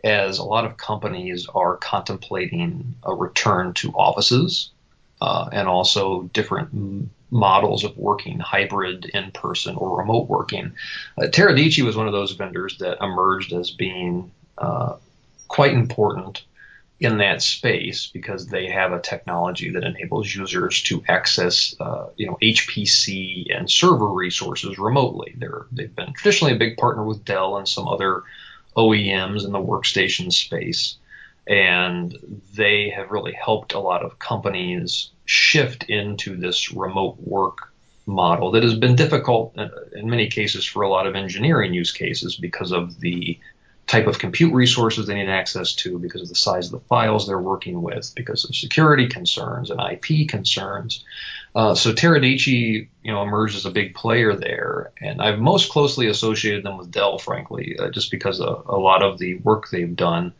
as 0.02 0.38
a 0.38 0.44
lot 0.44 0.64
of 0.64 0.78
companies 0.78 1.46
are 1.54 1.76
contemplating 1.76 2.94
a 3.02 3.14
return 3.14 3.74
to 3.74 3.90
offices 3.90 4.70
uh, 5.20 5.50
and 5.52 5.68
also 5.68 6.22
different 6.32 7.10
models 7.30 7.84
of 7.84 7.96
working 7.96 8.38
hybrid 8.38 9.04
in 9.14 9.30
person 9.32 9.76
or 9.76 9.98
remote 9.98 10.28
working. 10.28 10.72
Uh, 11.18 11.26
Teradici 11.26 11.84
was 11.84 11.96
one 11.96 12.06
of 12.06 12.12
those 12.12 12.32
vendors 12.32 12.78
that 12.78 13.02
emerged 13.02 13.52
as 13.52 13.70
being 13.70 14.30
uh, 14.58 14.96
quite 15.48 15.74
important 15.74 16.42
in 17.02 17.18
that 17.18 17.42
space 17.42 18.06
because 18.06 18.46
they 18.46 18.68
have 18.68 18.92
a 18.92 19.00
technology 19.00 19.70
that 19.70 19.84
enables 19.84 20.32
users 20.32 20.82
to 20.82 21.02
access, 21.08 21.74
uh, 21.80 22.06
you 22.16 22.26
know, 22.26 22.38
HPC 22.40 23.46
and 23.56 23.70
server 23.70 24.08
resources 24.08 24.78
remotely. 24.78 25.34
They're, 25.36 25.66
they've 25.72 25.94
been 25.94 26.12
traditionally 26.12 26.54
a 26.54 26.58
big 26.58 26.76
partner 26.76 27.04
with 27.04 27.24
Dell 27.24 27.56
and 27.56 27.68
some 27.68 27.88
other 27.88 28.22
OEMs 28.76 29.44
in 29.44 29.52
the 29.52 29.58
workstation 29.58 30.32
space. 30.32 30.96
And 31.46 32.42
they 32.54 32.90
have 32.90 33.10
really 33.10 33.32
helped 33.32 33.74
a 33.74 33.80
lot 33.80 34.04
of 34.04 34.18
companies 34.20 35.10
shift 35.24 35.84
into 35.84 36.36
this 36.36 36.72
remote 36.72 37.16
work 37.18 37.72
model 38.06 38.50
that 38.52 38.62
has 38.62 38.74
been 38.74 38.96
difficult 38.96 39.56
in 39.92 40.10
many 40.10 40.28
cases 40.28 40.64
for 40.64 40.82
a 40.82 40.88
lot 40.88 41.06
of 41.06 41.14
engineering 41.14 41.72
use 41.72 41.92
cases 41.92 42.36
because 42.36 42.72
of 42.72 42.98
the 43.00 43.38
type 43.92 44.06
of 44.06 44.18
compute 44.18 44.54
resources 44.54 45.06
they 45.06 45.14
need 45.14 45.28
access 45.28 45.74
to, 45.74 45.98
because 45.98 46.22
of 46.22 46.28
the 46.30 46.34
size 46.34 46.64
of 46.64 46.72
the 46.72 46.86
files 46.88 47.26
they're 47.26 47.38
working 47.38 47.82
with, 47.82 48.10
because 48.16 48.46
of 48.46 48.56
security 48.56 49.06
concerns 49.06 49.70
and 49.70 49.78
IP 49.78 50.26
concerns. 50.30 51.04
Uh, 51.54 51.74
so 51.74 51.92
Teradici, 51.92 52.88
you 53.02 53.12
know, 53.12 53.22
emerged 53.22 53.54
as 53.54 53.66
a 53.66 53.70
big 53.70 53.94
player 53.94 54.34
there, 54.34 54.92
and 54.98 55.20
I've 55.20 55.38
most 55.38 55.70
closely 55.70 56.06
associated 56.06 56.64
them 56.64 56.78
with 56.78 56.90
Dell, 56.90 57.18
frankly, 57.18 57.76
uh, 57.78 57.90
just 57.90 58.10
because 58.10 58.40
a, 58.40 58.44
a, 58.44 58.78
lot 58.78 59.02
of 59.02 59.18
the 59.18 59.34
work 59.34 59.68
they've 59.68 59.94
done 59.94 60.32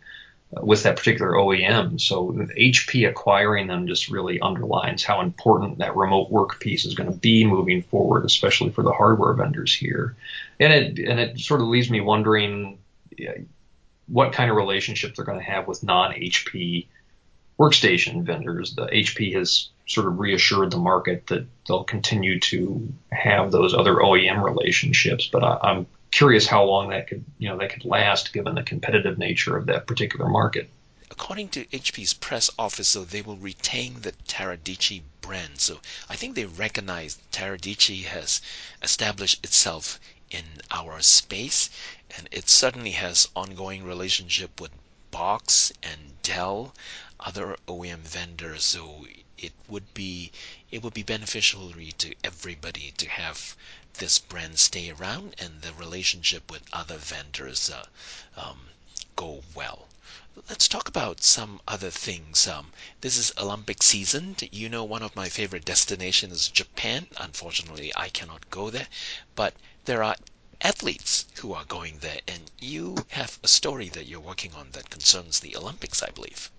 uh, 0.57 0.65
with 0.65 0.85
that 0.85 0.97
particular 0.97 1.33
OEM. 1.33 2.01
So 2.01 2.33
HP 2.59 3.07
acquiring 3.07 3.67
them 3.67 3.87
just 3.87 4.09
really 4.09 4.41
underlines 4.41 5.05
how 5.05 5.21
important 5.21 5.77
that 5.77 5.95
remote 5.95 6.31
work 6.31 6.59
piece 6.59 6.87
is 6.87 6.95
going 6.95 7.13
to 7.13 7.19
be 7.19 7.45
moving 7.45 7.83
forward, 7.83 8.25
especially 8.25 8.71
for 8.71 8.83
the 8.83 8.93
hardware 8.93 9.35
vendors 9.35 9.75
here. 9.75 10.17
And 10.59 10.73
it 10.73 11.07
and 11.07 11.21
it 11.21 11.39
sort 11.39 11.61
of 11.61 11.67
leaves 11.67 11.91
me 11.91 12.01
wondering 12.01 12.79
what 14.09 14.33
kind 14.33 14.51
of 14.51 14.57
relationship 14.57 15.15
they're 15.15 15.25
going 15.25 15.39
to 15.39 15.45
have 15.45 15.67
with 15.67 15.83
non-HP 15.83 16.87
workstation 17.59 18.23
vendors. 18.25 18.75
The 18.75 18.87
HP 18.87 19.35
has 19.35 19.69
sort 19.87 20.07
of 20.07 20.19
reassured 20.19 20.71
the 20.71 20.79
market 20.79 21.27
that 21.29 21.47
they'll 21.67 21.85
continue 21.85 22.41
to 22.41 22.93
have 23.11 23.53
those 23.53 23.75
other 23.75 23.97
OEM 23.97 24.43
relationships, 24.43 25.29
but 25.31 25.45
I, 25.45 25.59
am 25.71 25.87
curious 26.11 26.47
how 26.47 26.65
long 26.65 26.91
that 26.91 27.09
could, 27.09 27.25
you 27.39 27.49
know, 27.49 27.59
that 27.59 27.73
could 27.73 27.85
last 27.85 28.33
given 28.33 28.55
the 28.55 28.63
competitive 28.63 29.19
nature 29.19 29.57
of 29.57 29.67
that 29.67 29.87
particular 29.87 30.29
market. 30.29 30.69
According 31.11 31.49
to 31.51 31.65
HP's 31.67 32.15
press 32.15 32.51
office, 32.59 32.89
so 32.89 33.05
they 33.05 33.23
will 33.23 33.37
retain 33.37 34.01
the 34.01 34.13
Teradici 34.27 35.03
brand. 35.21 35.61
So 35.61 35.79
I 36.09 36.17
think 36.17 36.35
they 36.35 36.47
recognize 36.47 37.19
Teradici 37.33 38.05
has 38.05 38.41
established 38.83 39.45
itself 39.45 40.01
in 40.33 40.63
our 40.71 41.01
space, 41.03 41.71
and 42.17 42.29
it 42.33 42.49
certainly 42.49 42.93
has 42.93 43.29
ongoing 43.37 43.85
relationship 43.85 44.61
with 44.61 44.73
BOXX 45.11 45.73
and 45.83 46.23
Dell, 46.23 46.75
other 47.21 47.57
OEM 47.69 48.01
vendors. 48.01 48.65
So 48.65 49.07
it 49.37 49.53
would 49.69 49.93
be 49.93 50.33
it 50.71 50.83
would 50.83 50.95
be 50.95 51.03
beneficial 51.03 51.73
to 51.99 52.15
everybody 52.25 52.93
to 52.93 53.09
have 53.09 53.57
this 53.95 54.19
brand 54.19 54.59
stay 54.59 54.89
around 54.91 55.35
and 55.39 55.63
the 55.63 55.75
relationship 55.75 56.51
with 56.51 56.63
other 56.73 56.97
vendors 56.97 57.69
uh, 57.69 57.85
um, 58.37 58.69
go 59.17 59.43
well. 59.55 59.89
Let's 60.49 60.67
talk 60.67 60.89
about 60.89 61.23
some 61.23 61.61
other 61.69 61.91
things. 61.91 62.47
Um, 62.49 62.73
this 63.03 63.19
is 63.19 63.33
Olympic 63.37 63.83
season. 63.83 64.37
You 64.51 64.71
know, 64.71 64.83
one 64.83 65.03
of 65.03 65.15
my 65.15 65.29
favorite 65.29 65.67
destinations 65.67 66.33
is 66.33 66.49
Japan. 66.49 67.09
Unfortunately, 67.19 67.93
I 67.95 68.09
cannot 68.09 68.49
go 68.49 68.71
there, 68.71 68.89
but 69.35 69.55
there 69.85 70.03
are 70.03 70.17
athletes 70.61 71.27
who 71.41 71.53
are 71.53 71.65
going 71.65 71.99
there, 71.99 72.21
and 72.29 72.51
you 72.61 72.97
have 73.09 73.39
a 73.43 73.49
story 73.49 73.89
that 73.89 74.07
you're 74.07 74.21
working 74.21 74.53
on 74.55 74.69
that 74.73 74.91
concerns 74.91 75.41
the 75.41 75.57
Olympics, 75.57 76.03
I 76.03 76.11
believe. 76.11 76.51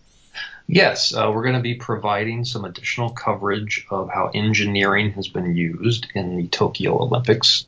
Yes, 0.67 1.13
uh, 1.13 1.31
we're 1.33 1.43
going 1.43 1.55
to 1.55 1.61
be 1.61 1.75
providing 1.75 2.43
some 2.43 2.65
additional 2.65 3.11
coverage 3.11 3.85
of 3.89 4.09
how 4.09 4.31
engineering 4.33 5.11
has 5.13 5.27
been 5.27 5.55
used 5.55 6.07
in 6.15 6.35
the 6.35 6.47
Tokyo 6.47 7.01
Olympics. 7.01 7.65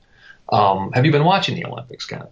Um, 0.51 0.91
have 0.93 1.05
you 1.05 1.11
been 1.11 1.23
watching 1.23 1.55
the 1.55 1.65
Olympics, 1.65 2.05
Kenneth? 2.05 2.31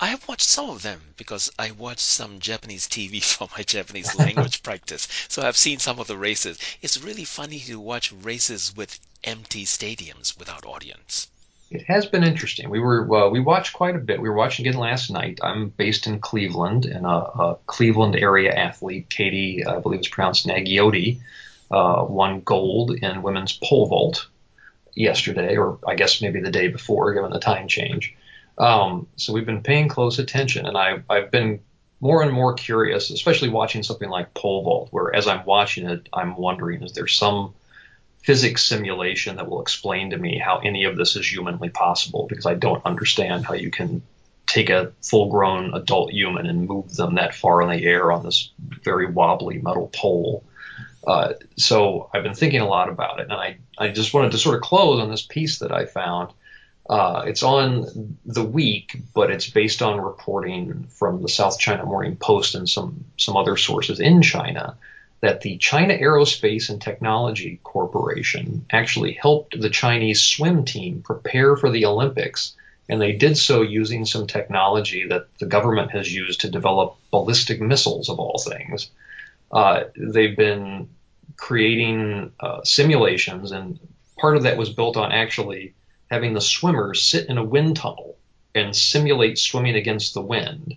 I 0.00 0.08
have 0.08 0.26
watched 0.28 0.46
some 0.46 0.70
of 0.70 0.82
them 0.82 1.14
because 1.16 1.50
I 1.58 1.70
watched 1.72 2.00
some 2.00 2.40
Japanese 2.40 2.88
TV 2.88 3.22
for 3.24 3.48
my 3.56 3.62
Japanese 3.62 4.14
language 4.14 4.62
practice. 4.64 5.06
So 5.28 5.42
I've 5.42 5.56
seen 5.56 5.78
some 5.78 5.98
of 5.98 6.06
the 6.06 6.16
races. 6.16 6.58
It's 6.82 6.98
really 6.98 7.24
funny 7.24 7.60
to 7.60 7.78
watch 7.78 8.12
races 8.12 8.74
with 8.74 8.98
empty 9.24 9.64
stadiums 9.64 10.38
without 10.38 10.66
audience. 10.66 11.28
It 11.70 11.82
has 11.86 12.06
been 12.06 12.22
interesting. 12.22 12.70
We 12.70 12.78
were 12.78 13.04
well, 13.04 13.30
we 13.30 13.40
watched 13.40 13.72
quite 13.72 13.96
a 13.96 14.00
bit. 14.00 14.20
We 14.20 14.28
were 14.28 14.36
watching 14.36 14.66
again 14.66 14.78
last 14.78 15.10
night. 15.10 15.40
I'm 15.42 15.70
based 15.70 16.06
in 16.06 16.20
Cleveland, 16.20 16.86
and 16.86 17.04
a, 17.04 17.08
a 17.08 17.58
Cleveland 17.66 18.16
area 18.16 18.54
athlete, 18.54 19.10
Katie, 19.10 19.66
I 19.66 19.80
believe 19.80 19.98
it's 19.98 20.08
pronounced 20.08 20.46
Nageotte, 20.46 21.20
uh, 21.70 22.06
won 22.08 22.40
gold 22.42 22.92
in 22.92 23.22
women's 23.22 23.58
pole 23.62 23.86
vault 23.86 24.28
yesterday, 24.94 25.56
or 25.56 25.78
I 25.86 25.96
guess 25.96 26.22
maybe 26.22 26.40
the 26.40 26.52
day 26.52 26.68
before, 26.68 27.12
given 27.14 27.32
the 27.32 27.40
time 27.40 27.66
change. 27.66 28.14
Um, 28.58 29.06
so 29.16 29.32
we've 29.32 29.44
been 29.44 29.62
paying 29.62 29.88
close 29.88 30.18
attention, 30.18 30.66
and 30.66 30.78
I, 30.78 31.02
I've 31.10 31.30
been 31.30 31.60
more 32.00 32.22
and 32.22 32.32
more 32.32 32.54
curious, 32.54 33.10
especially 33.10 33.48
watching 33.48 33.82
something 33.82 34.08
like 34.08 34.34
pole 34.34 34.62
vault, 34.62 34.88
where 34.92 35.14
as 35.14 35.26
I'm 35.26 35.44
watching 35.44 35.88
it, 35.88 36.08
I'm 36.12 36.36
wondering, 36.36 36.82
is 36.82 36.92
there 36.92 37.08
some 37.08 37.54
physics 38.22 38.64
simulation 38.64 39.36
that 39.36 39.48
will 39.48 39.62
explain 39.62 40.10
to 40.10 40.18
me 40.18 40.38
how 40.38 40.58
any 40.58 40.84
of 40.84 40.96
this 40.96 41.16
is 41.16 41.30
humanly 41.30 41.68
possible 41.68 42.26
because 42.28 42.46
I 42.46 42.54
don't 42.54 42.84
understand 42.84 43.46
how 43.46 43.54
you 43.54 43.70
can 43.70 44.02
take 44.46 44.70
a 44.70 44.92
full 45.02 45.28
grown 45.28 45.74
adult 45.74 46.12
human 46.12 46.46
and 46.46 46.68
move 46.68 46.94
them 46.94 47.16
that 47.16 47.34
far 47.34 47.62
in 47.62 47.68
the 47.68 47.84
air 47.84 48.12
on 48.12 48.24
this 48.24 48.50
very 48.82 49.06
wobbly 49.06 49.58
metal 49.58 49.90
pole. 49.94 50.44
Uh, 51.06 51.34
so 51.56 52.10
I've 52.12 52.22
been 52.22 52.34
thinking 52.34 52.60
a 52.60 52.68
lot 52.68 52.88
about 52.88 53.20
it, 53.20 53.24
and 53.24 53.32
I, 53.32 53.58
I 53.78 53.88
just 53.88 54.12
wanted 54.12 54.32
to 54.32 54.38
sort 54.38 54.56
of 54.56 54.62
close 54.62 55.00
on 55.00 55.10
this 55.10 55.22
piece 55.22 55.60
that 55.60 55.72
I 55.72 55.86
found. 55.86 56.32
Uh, 56.88 57.24
it's 57.26 57.42
on 57.42 58.16
the 58.24 58.44
week, 58.44 58.96
but 59.14 59.30
it's 59.30 59.50
based 59.50 59.82
on 59.82 60.00
reporting 60.00 60.86
from 60.90 61.22
the 61.22 61.28
South 61.28 61.58
China 61.58 61.84
Morning 61.84 62.16
Post 62.16 62.54
and 62.54 62.68
some 62.68 63.04
some 63.16 63.36
other 63.36 63.56
sources 63.56 63.98
in 63.98 64.22
China 64.22 64.76
that 65.26 65.40
the 65.40 65.58
China 65.58 65.92
Aerospace 65.92 66.70
and 66.70 66.80
Technology 66.80 67.58
Corporation 67.64 68.64
actually 68.70 69.12
helped 69.12 69.60
the 69.60 69.70
Chinese 69.70 70.22
swim 70.22 70.64
team 70.64 71.02
prepare 71.02 71.56
for 71.56 71.68
the 71.68 71.86
Olympics. 71.86 72.54
And 72.88 73.00
they 73.00 73.10
did 73.10 73.36
so 73.36 73.62
using 73.62 74.04
some 74.04 74.28
technology 74.28 75.08
that 75.08 75.26
the 75.40 75.46
government 75.46 75.90
has 75.90 76.14
used 76.14 76.42
to 76.42 76.48
develop 76.48 76.98
ballistic 77.10 77.60
missiles, 77.60 78.08
of 78.08 78.20
all 78.20 78.38
things. 78.38 78.88
Uh, 79.50 79.84
they've 79.96 80.36
been 80.36 80.90
creating 81.36 82.30
uh, 82.38 82.62
simulations, 82.62 83.50
and 83.50 83.80
part 84.16 84.36
of 84.36 84.44
that 84.44 84.56
was 84.56 84.70
built 84.70 84.96
on 84.96 85.10
actually 85.10 85.74
having 86.08 86.34
the 86.34 86.40
swimmers 86.40 87.02
sit 87.02 87.28
in 87.28 87.36
a 87.36 87.44
wind 87.44 87.74
tunnel 87.74 88.16
and 88.54 88.76
simulate 88.76 89.40
swimming 89.40 89.74
against 89.74 90.14
the 90.14 90.22
wind. 90.22 90.76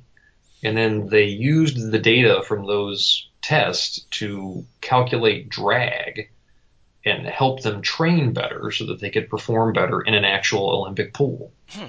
And 0.63 0.75
then 0.75 1.07
they 1.07 1.25
used 1.25 1.91
the 1.91 1.99
data 1.99 2.41
from 2.43 2.65
those 2.65 3.28
test 3.41 4.09
to 4.11 4.65
calculate 4.81 5.49
drag 5.49 6.29
and 7.05 7.25
help 7.25 7.61
them 7.61 7.81
train 7.81 8.33
better 8.33 8.71
so 8.71 8.85
that 8.85 8.99
they 8.99 9.09
could 9.09 9.29
perform 9.29 9.73
better 9.73 10.01
in 10.01 10.13
an 10.13 10.25
actual 10.25 10.69
Olympic 10.69 11.13
pool. 11.13 11.51
Hmm. 11.69 11.87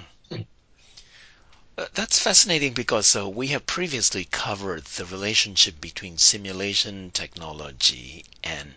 Uh, 1.80 1.87
that's 1.95 2.19
fascinating 2.19 2.75
because 2.75 3.16
uh, 3.16 3.26
we 3.26 3.47
have 3.49 3.64
previously 3.64 4.26
covered 4.26 4.85
the 4.85 5.04
relationship 5.07 5.80
between 5.80 6.19
simulation 6.19 7.11
technology 7.11 8.23
and 8.45 8.75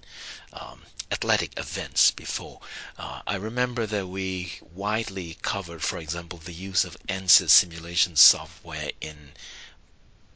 um, 0.54 0.80
athletic 1.12 1.60
events 1.60 2.12
before. 2.12 2.62
Uh, 2.98 3.22
I 3.28 3.36
remember 3.36 3.86
that 3.86 4.08
we 4.08 4.54
widely 4.74 5.38
covered, 5.42 5.84
for 5.84 5.98
example, 5.98 6.40
the 6.40 6.54
use 6.54 6.86
of 6.86 6.98
ANSYS 7.10 7.52
simulation 7.52 8.16
software 8.16 8.92
in 9.02 9.34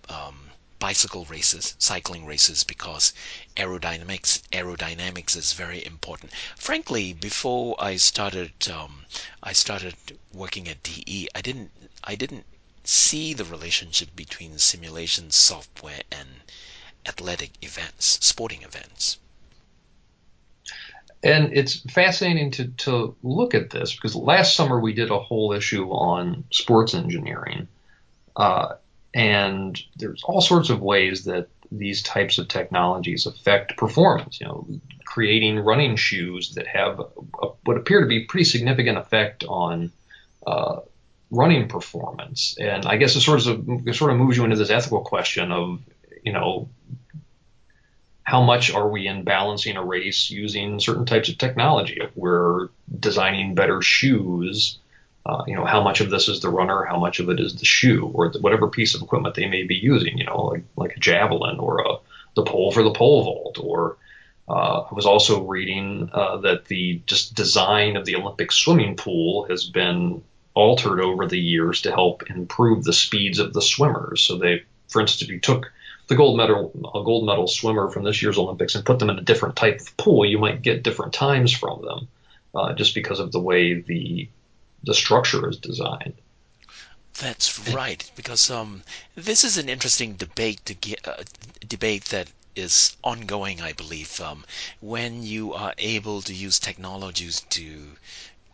um, 0.09 0.51
bicycle 0.79 1.25
races, 1.25 1.75
cycling 1.79 2.25
races, 2.25 2.63
because 2.63 3.13
aerodynamics 3.55 4.41
aerodynamics 4.51 5.35
is 5.35 5.53
very 5.53 5.85
important. 5.85 6.31
Frankly, 6.55 7.13
before 7.13 7.75
I 7.79 7.97
started 7.97 8.53
um, 8.69 9.05
I 9.41 9.53
started 9.53 9.95
working 10.33 10.67
at 10.67 10.83
DE, 10.83 11.29
I 11.33 11.41
didn't 11.41 11.71
I 12.03 12.15
didn't 12.15 12.45
see 12.83 13.33
the 13.33 13.45
relationship 13.45 14.15
between 14.15 14.57
simulation 14.57 15.29
software 15.31 16.03
and 16.11 16.27
athletic 17.05 17.51
events, 17.61 18.17
sporting 18.21 18.63
events. 18.63 19.17
And 21.23 21.51
it's 21.57 21.79
fascinating 21.91 22.51
to, 22.51 22.67
to 22.67 23.15
look 23.23 23.53
at 23.53 23.71
this 23.71 23.93
because 23.93 24.15
last 24.15 24.55
summer 24.55 24.79
we 24.79 24.93
did 24.93 25.09
a 25.09 25.19
whole 25.19 25.51
issue 25.51 25.89
on 25.89 26.43
sports 26.51 26.93
engineering. 26.93 27.67
Uh, 28.35 28.75
and 29.13 29.81
there's 29.95 30.23
all 30.23 30.41
sorts 30.41 30.69
of 30.69 30.81
ways 30.81 31.25
that 31.25 31.47
these 31.71 32.01
types 32.01 32.37
of 32.37 32.47
technologies 32.47 33.25
affect 33.25 33.77
performance. 33.77 34.39
You 34.39 34.47
know, 34.47 34.67
creating 35.05 35.59
running 35.59 35.95
shoes 35.95 36.55
that 36.55 36.67
have 36.67 36.99
a, 36.99 37.03
what 37.63 37.77
appear 37.77 38.01
to 38.01 38.07
be 38.07 38.25
pretty 38.25 38.45
significant 38.45 38.97
effect 38.97 39.43
on 39.45 39.91
uh, 40.45 40.79
running 41.31 41.67
performance. 41.67 42.55
And 42.59 42.85
I 42.85 42.97
guess 42.97 43.15
it 43.15 43.21
sort 43.21 43.45
of 43.45 43.87
it 43.87 43.95
sort 43.95 44.11
of 44.11 44.17
moves 44.17 44.37
you 44.37 44.43
into 44.43 44.55
this 44.55 44.69
ethical 44.69 45.01
question 45.01 45.51
of 45.51 45.81
you 46.23 46.33
know 46.33 46.69
how 48.23 48.43
much 48.43 48.73
are 48.73 48.89
we 48.89 49.07
in 49.07 49.23
balancing 49.23 49.77
a 49.77 49.83
race 49.83 50.29
using 50.29 50.81
certain 50.81 51.05
types 51.05 51.29
of 51.29 51.37
technology? 51.37 51.97
If 52.01 52.11
we're 52.15 52.67
designing 52.99 53.55
better 53.55 53.81
shoes, 53.81 54.77
uh, 55.27 55.43
you 55.45 55.55
know, 55.55 55.65
how 55.65 55.83
much 55.83 55.99
of 55.99 56.09
this 56.09 56.29
is 56.29 56.39
the 56.39 56.49
runner, 56.49 56.85
how 56.85 56.97
much 56.97 57.19
of 57.19 57.29
it 57.29 57.39
is 57.39 57.55
the 57.55 57.65
shoe, 57.65 58.09
or 58.13 58.29
the, 58.29 58.39
whatever 58.39 58.69
piece 58.69 58.95
of 58.95 59.01
equipment 59.01 59.35
they 59.35 59.47
may 59.47 59.63
be 59.63 59.75
using, 59.75 60.17
you 60.17 60.25
know, 60.25 60.45
like, 60.45 60.63
like 60.77 60.95
a 60.95 60.99
javelin 60.99 61.59
or 61.59 61.79
a, 61.79 61.95
the 62.35 62.43
pole 62.43 62.71
for 62.71 62.81
the 62.81 62.93
pole 62.93 63.23
vault. 63.25 63.59
Or 63.61 63.97
uh, 64.47 64.83
I 64.89 64.93
was 64.93 65.05
also 65.05 65.43
reading 65.43 66.09
uh, 66.13 66.37
that 66.37 66.65
the 66.65 67.01
just 67.05 67.35
design 67.35 67.97
of 67.97 68.05
the 68.05 68.15
Olympic 68.15 68.53
swimming 68.53 68.95
pool 68.95 69.47
has 69.49 69.65
been 69.65 70.23
altered 70.53 71.01
over 71.01 71.27
the 71.27 71.39
years 71.39 71.81
to 71.81 71.91
help 71.91 72.29
improve 72.29 72.85
the 72.85 72.93
speeds 72.93 73.39
of 73.39 73.53
the 73.53 73.61
swimmers. 73.61 74.21
So 74.21 74.37
they, 74.37 74.63
for 74.87 75.01
instance, 75.01 75.23
if 75.23 75.29
you 75.29 75.41
took 75.41 75.73
the 76.07 76.15
gold 76.15 76.37
medal 76.37 76.71
a 76.95 77.03
gold 77.03 77.25
medal 77.25 77.47
swimmer 77.47 77.89
from 77.89 78.05
this 78.05 78.21
year's 78.21 78.37
Olympics 78.37 78.75
and 78.75 78.85
put 78.85 78.97
them 78.99 79.09
in 79.09 79.19
a 79.19 79.23
different 79.23 79.57
type 79.57 79.81
of 79.81 79.97
pool, 79.97 80.25
you 80.25 80.37
might 80.37 80.61
get 80.61 80.83
different 80.83 81.11
times 81.11 81.51
from 81.51 81.81
them, 81.83 82.07
uh, 82.55 82.73
just 82.73 82.95
because 82.95 83.19
of 83.19 83.33
the 83.33 83.41
way 83.41 83.81
the 83.81 84.29
the 84.83 84.93
structure 84.93 85.49
is 85.49 85.57
designed. 85.57 86.13
That's 87.19 87.57
right, 87.69 88.11
because 88.15 88.51
um, 88.51 88.83
this 89.15 89.43
is 89.43 89.57
an 89.57 89.69
interesting 89.69 90.13
debate 90.13 90.63
to 90.65 90.75
get, 90.75 91.07
uh, 91.07 91.23
debate 91.67 92.05
that 92.05 92.27
is 92.55 92.95
ongoing, 93.03 93.59
I 93.59 93.73
believe. 93.73 94.21
Um, 94.21 94.45
when 94.79 95.23
you 95.23 95.53
are 95.53 95.73
able 95.79 96.21
to 96.21 96.33
use 96.33 96.59
technologies 96.59 97.41
to 97.49 97.97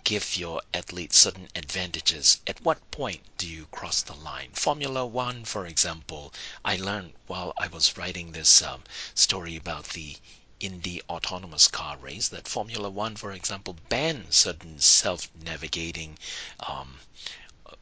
give 0.06 0.38
your 0.38 0.62
athlete 0.74 1.14
certain 1.14 1.50
advantages, 1.56 2.40
at 2.48 2.62
what 2.62 2.92
point 2.92 3.22
do 3.38 3.48
you 3.48 3.66
cross 3.72 4.02
the 4.02 4.14
line? 4.14 4.50
Formula 4.54 5.06
One, 5.06 5.46
for 5.46 5.66
example, 5.66 6.34
I 6.64 6.78
learned 6.78 7.14
while 7.28 7.54
I 7.58 7.68
was 7.68 7.98
writing 7.98 8.32
this 8.32 8.62
um, 8.62 8.84
story 9.14 9.56
about 9.56 9.90
the 9.90 10.16
Indy 10.60 11.02
autonomous 11.10 11.68
car 11.68 11.98
race 11.98 12.28
that 12.30 12.48
Formula 12.48 12.90
One, 12.90 13.16
for 13.16 13.32
example, 13.32 13.78
bans 13.90 14.36
certain 14.36 14.80
self 14.80 15.30
navigating 15.36 16.18
um, 16.60 17.00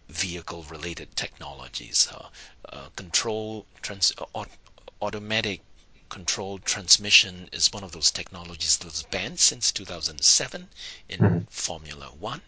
vehicle 0.09 0.63
related 0.63 1.15
technologies, 1.15 2.07
uh, 2.11 2.29
uh, 2.69 2.89
control, 2.95 3.65
trans- 3.81 4.13
uh, 4.17 4.45
automatic 5.01 5.61
controlled 6.11 6.65
transmission 6.65 7.47
is 7.53 7.71
one 7.71 7.85
of 7.85 7.93
those 7.93 8.11
technologies 8.11 8.75
that 8.77 8.85
was 8.85 9.03
banned 9.03 9.39
since 9.39 9.71
2007 9.71 10.67
in 11.07 11.19
mm-hmm. 11.19 11.37
Formula 11.49 12.07
One. 12.07 12.41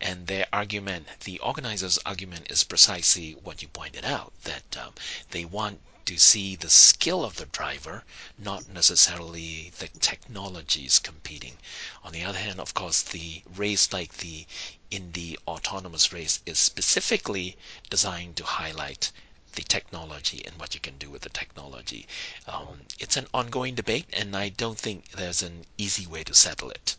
And 0.00 0.26
their 0.26 0.46
argument, 0.52 1.06
the 1.24 1.38
organizers' 1.40 1.98
argument, 2.06 2.50
is 2.50 2.64
precisely 2.64 3.32
what 3.32 3.60
you 3.60 3.68
pointed 3.68 4.06
out 4.06 4.32
that 4.44 4.76
um, 4.78 4.94
they 5.32 5.44
want 5.44 5.80
to 6.10 6.18
see 6.18 6.56
the 6.56 6.68
skill 6.68 7.24
of 7.24 7.36
the 7.36 7.46
driver, 7.46 8.02
not 8.36 8.68
necessarily 8.68 9.70
the 9.78 9.86
technologies 10.00 10.98
competing. 10.98 11.56
On 12.02 12.12
the 12.12 12.24
other 12.24 12.40
hand, 12.40 12.58
of 12.58 12.74
course, 12.74 13.02
the 13.02 13.40
race 13.54 13.92
like 13.92 14.14
the 14.14 14.44
Indy 14.90 15.36
autonomous 15.46 16.12
race 16.12 16.40
is 16.46 16.58
specifically 16.58 17.56
designed 17.90 18.34
to 18.34 18.44
highlight 18.44 19.12
the 19.52 19.62
technology 19.62 20.42
and 20.44 20.58
what 20.58 20.74
you 20.74 20.80
can 20.80 20.98
do 20.98 21.08
with 21.08 21.22
the 21.22 21.28
technology. 21.28 22.08
Um, 22.48 22.80
it's 22.98 23.16
an 23.16 23.28
ongoing 23.32 23.76
debate, 23.76 24.06
and 24.12 24.36
I 24.36 24.48
don't 24.48 24.78
think 24.78 25.12
there's 25.12 25.42
an 25.42 25.64
easy 25.78 26.08
way 26.08 26.24
to 26.24 26.34
settle 26.34 26.70
it. 26.70 26.96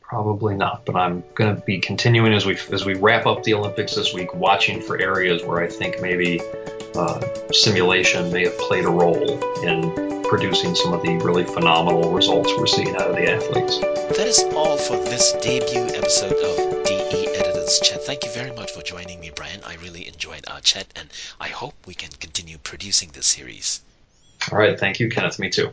Probably 0.00 0.56
not, 0.56 0.84
but 0.84 0.96
I'm 0.96 1.22
going 1.36 1.54
to 1.54 1.62
be 1.62 1.78
continuing 1.78 2.34
as 2.34 2.44
we 2.44 2.58
as 2.72 2.84
we 2.84 2.94
wrap 2.94 3.24
up 3.24 3.44
the 3.44 3.54
Olympics 3.54 3.94
this 3.94 4.12
week, 4.12 4.34
watching 4.34 4.82
for 4.82 5.00
areas 5.00 5.44
where 5.44 5.62
I 5.62 5.68
think 5.68 6.02
maybe 6.02 6.40
uh, 6.96 7.20
simulation 7.52 8.32
may 8.32 8.44
have 8.44 8.58
played 8.58 8.84
a 8.84 8.90
role 8.90 9.62
in 9.62 10.22
producing 10.24 10.74
some 10.74 10.92
of 10.94 11.02
the 11.02 11.16
really 11.18 11.44
phenomenal 11.44 12.10
results 12.12 12.50
we're 12.56 12.66
seeing 12.66 12.94
out 12.96 13.10
of 13.10 13.16
the 13.16 13.30
athletes. 13.30 13.78
That 14.16 14.26
is 14.26 14.42
all 14.54 14.76
for 14.78 14.96
this 14.96 15.32
debut 15.34 15.94
episode 15.94 16.32
of 16.32 16.84
DE 16.84 17.28
Editors 17.34 17.80
Chat. 17.80 18.02
Thank 18.04 18.24
you 18.24 18.30
very 18.30 18.52
much 18.52 18.70
for 18.70 18.82
joining 18.82 19.20
me, 19.20 19.30
Brian. 19.34 19.60
I 19.64 19.74
really 19.76 20.08
enjoyed 20.08 20.44
our 20.48 20.60
chat, 20.60 20.86
and 20.96 21.08
I 21.40 21.48
hope 21.48 21.74
we 21.86 21.94
can 21.94 22.10
continue 22.12 22.58
producing 22.58 23.10
this 23.10 23.26
series. 23.26 23.82
All 24.50 24.58
right. 24.58 24.78
Thank 24.78 25.00
you, 25.00 25.08
Kenneth. 25.08 25.38
Me 25.38 25.50
too. 25.50 25.72